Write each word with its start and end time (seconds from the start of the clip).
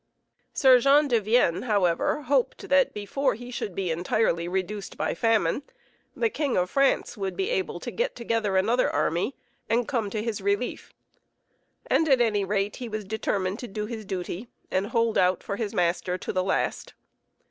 Sir 0.51 0.79
Jean 0.79 1.07
de 1.07 1.19
Vienne, 1.21 1.61
however, 1.61 2.23
hoped 2.23 2.67
that 2.69 2.91
before 2.91 3.35
he 3.35 3.51
should 3.51 3.75
be 3.75 3.91
entirely 3.91 4.47
reduced 4.47 4.97
by 4.97 5.13
famine, 5.13 5.61
the 6.15 6.31
King 6.31 6.57
of 6.57 6.71
France 6.71 7.15
would 7.17 7.37
be 7.37 7.51
able 7.51 7.79
to 7.79 7.91
get 7.91 8.15
together 8.15 8.57
another 8.57 8.89
army 8.89 9.35
and 9.69 9.87
come 9.87 10.09
to 10.09 10.23
his 10.23 10.41
relief, 10.41 10.91
and 11.85 12.09
at 12.09 12.19
any 12.19 12.43
rate 12.43 12.77
he 12.77 12.89
was 12.89 13.05
determined 13.05 13.59
to 13.59 13.67
do 13.67 13.85
his 13.85 14.03
duty, 14.03 14.47
and 14.71 14.87
hold 14.87 15.19
out 15.19 15.43
for 15.43 15.55
his 15.55 15.71
master 15.71 16.17
to 16.17 16.33
the 16.33 16.43
last. 16.43 16.95